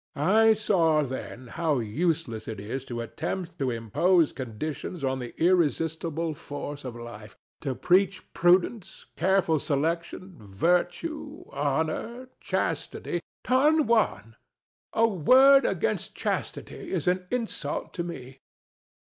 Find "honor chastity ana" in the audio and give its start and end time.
11.51-13.21